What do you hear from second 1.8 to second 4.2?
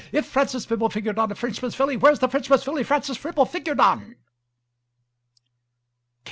Where's the Frenchman's Filly Francis Fribble figured on?